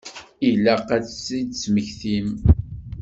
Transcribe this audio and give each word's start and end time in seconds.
Ilaq 0.49 0.87
ad 0.97 1.05
tt-id-tesmektim. 1.07 2.29